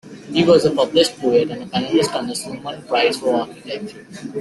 He 0.31 0.43
was 0.43 0.65
a 0.65 0.71
published 0.71 1.19
poet 1.19 1.51
and 1.51 1.61
a 1.61 1.65
panellist 1.67 2.15
on 2.15 2.25
the 2.25 2.33
Sulman 2.33 2.87
Prize 2.87 3.17
for 3.19 3.41
Architecture. 3.41 4.07